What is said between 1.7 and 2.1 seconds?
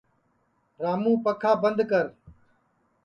کر